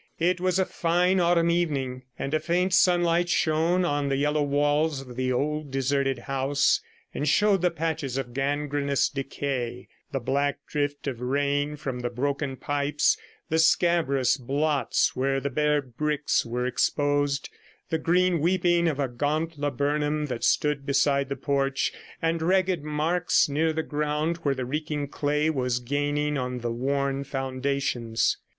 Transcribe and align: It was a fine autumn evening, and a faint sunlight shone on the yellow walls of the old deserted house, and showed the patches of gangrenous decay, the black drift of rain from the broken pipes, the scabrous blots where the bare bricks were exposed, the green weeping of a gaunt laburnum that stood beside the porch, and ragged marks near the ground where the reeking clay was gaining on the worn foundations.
It 0.17 0.41
was 0.41 0.57
a 0.57 0.65
fine 0.65 1.19
autumn 1.19 1.51
evening, 1.51 2.05
and 2.17 2.33
a 2.33 2.39
faint 2.39 2.73
sunlight 2.73 3.29
shone 3.29 3.85
on 3.85 4.09
the 4.09 4.15
yellow 4.15 4.41
walls 4.41 4.99
of 5.01 5.15
the 5.15 5.31
old 5.31 5.69
deserted 5.69 6.17
house, 6.17 6.81
and 7.13 7.27
showed 7.27 7.61
the 7.61 7.69
patches 7.69 8.17
of 8.17 8.33
gangrenous 8.33 9.09
decay, 9.09 9.87
the 10.11 10.19
black 10.19 10.57
drift 10.67 11.05
of 11.05 11.21
rain 11.21 11.75
from 11.75 11.99
the 11.99 12.09
broken 12.09 12.55
pipes, 12.55 13.15
the 13.49 13.59
scabrous 13.59 14.37
blots 14.37 15.15
where 15.15 15.39
the 15.39 15.51
bare 15.51 15.83
bricks 15.83 16.43
were 16.47 16.65
exposed, 16.65 17.49
the 17.91 17.99
green 17.99 18.39
weeping 18.39 18.87
of 18.87 18.99
a 18.99 19.07
gaunt 19.07 19.59
laburnum 19.59 20.25
that 20.29 20.43
stood 20.43 20.83
beside 20.83 21.29
the 21.29 21.35
porch, 21.35 21.91
and 22.23 22.41
ragged 22.41 22.81
marks 22.83 23.47
near 23.47 23.71
the 23.71 23.83
ground 23.83 24.37
where 24.37 24.55
the 24.55 24.65
reeking 24.65 25.07
clay 25.07 25.47
was 25.51 25.79
gaining 25.79 26.39
on 26.39 26.61
the 26.61 26.71
worn 26.71 27.23
foundations. 27.23 28.37